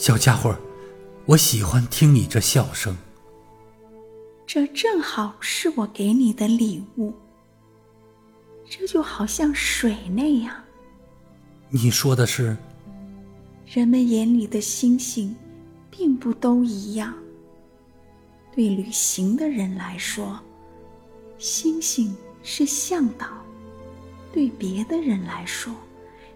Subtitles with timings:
[0.00, 0.56] 小家伙，
[1.26, 2.96] 我喜欢听你这笑声。
[4.46, 7.12] 这正好是我给你的礼物。
[8.66, 10.56] 这就好像水那样。
[11.68, 12.56] 你说的是？
[13.66, 15.36] 人们眼里的星星，
[15.90, 17.12] 并不都一样。
[18.56, 20.40] 对旅行的人来说，
[21.36, 23.26] 星星是向导；
[24.32, 25.74] 对别的人来说，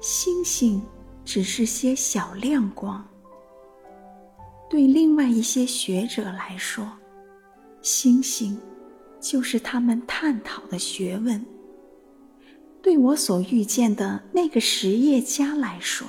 [0.00, 0.80] 星星
[1.24, 3.04] 只是些小亮光。
[4.68, 6.86] 对另外一些学者来说，
[7.80, 8.58] 星星
[9.20, 11.44] 就是他们探讨的学问。
[12.80, 16.06] 对我所遇见的那个实业家来说，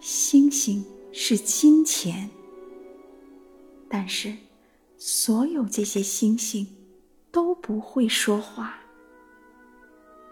[0.00, 2.28] 星星是金钱。
[3.88, 4.36] 但是，
[4.96, 6.66] 所有这些星星
[7.30, 8.74] 都不会说话。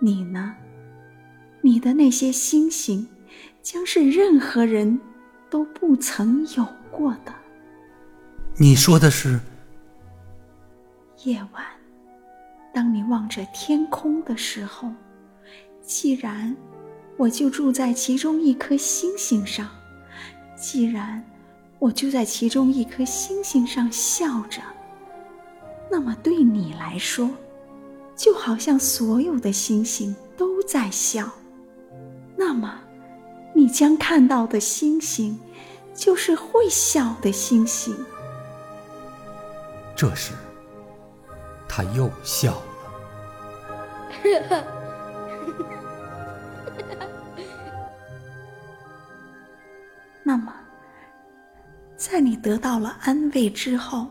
[0.00, 0.54] 你呢？
[1.60, 3.08] 你的那些星星，
[3.62, 5.00] 将是任何人
[5.50, 7.34] 都不曾有过的。
[8.60, 9.38] 你说的是？
[11.22, 11.64] 夜晚，
[12.74, 14.90] 当你望着天空的时候。
[15.80, 16.54] 既然
[17.16, 19.68] 我就住在其中一颗星星上，
[20.56, 21.24] 既然
[21.78, 24.60] 我就在其中一颗星星上笑着，
[25.88, 27.30] 那么对你来说，
[28.16, 31.30] 就好像所有的星星都在笑。
[32.36, 32.74] 那么，
[33.54, 35.38] 你将看到的星星，
[35.94, 37.96] 就是会笑的星星。
[39.98, 40.32] 这时，
[41.68, 42.62] 他又笑了。
[50.22, 50.54] 那么，
[51.96, 54.06] 在你得到了安慰之后，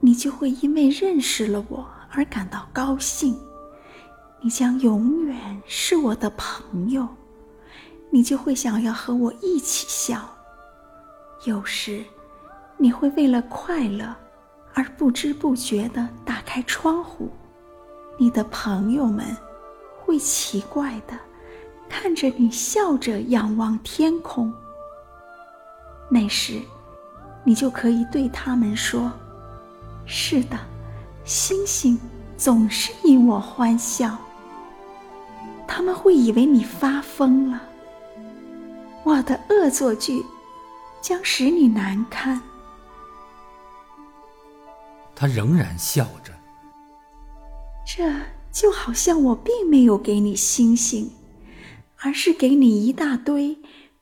[0.00, 3.38] 你就会因为认识了我而感到高兴。
[4.40, 7.06] 你将永远是我的朋友，
[8.08, 10.26] 你就会想要和我一起笑。
[11.44, 12.02] 有时，
[12.78, 14.16] 你会为了快乐
[14.76, 17.30] 而不知不觉地打开窗户，
[18.18, 19.24] 你的朋友们
[19.98, 21.18] 会奇怪地
[21.88, 24.52] 看着你笑着仰望天空。
[26.10, 26.60] 那时，
[27.42, 29.10] 你就可以对他们说
[30.04, 30.58] ：“是的，
[31.24, 31.98] 星星
[32.36, 34.14] 总是因我欢笑。”
[35.66, 37.62] 他们会以为你发疯了。
[39.04, 40.22] 我的恶作剧
[41.00, 42.38] 将使你难堪。
[45.16, 46.32] 他仍然笑着。
[47.84, 48.12] 这
[48.52, 51.10] 就好像我并没有给你星星，
[51.96, 53.58] 而是给你一大堆。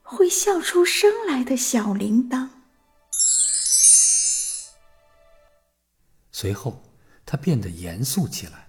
[0.07, 2.51] 会笑出声来的小铃铛。
[6.31, 6.83] 随后，
[7.25, 8.69] 他变得严肃起来。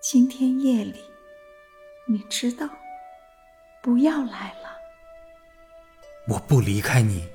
[0.00, 1.02] 今天夜里，
[2.08, 2.68] 你知道，
[3.82, 4.70] 不要来了。
[6.28, 7.28] 我不离开你。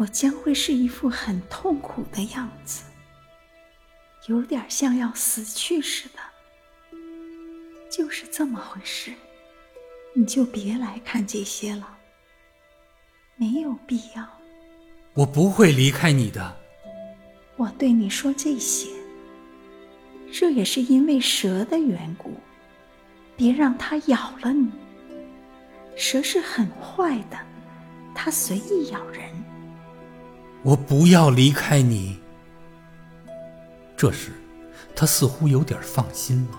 [0.00, 2.84] 我将会是一副很痛苦的样子，
[4.28, 6.98] 有点像要死去似的。
[7.90, 9.12] 就是这么回事。
[10.14, 11.98] 你就别来看这些了，
[13.36, 14.26] 没有必要。
[15.12, 16.56] 我不会离开你的。
[17.56, 18.88] 我对你说这些，
[20.32, 22.40] 这也是因为蛇的缘故。
[23.36, 24.70] 别让它咬了你。
[25.94, 27.38] 蛇是很坏的，
[28.14, 29.30] 它随意咬人。
[30.62, 32.18] 我不要离开你。
[33.96, 34.32] 这时，
[34.94, 36.58] 他似乎有点放心了。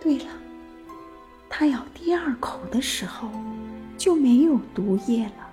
[0.00, 0.26] 对了。
[1.48, 3.28] 他咬第二口的时候，
[3.98, 5.49] 就没有毒液了。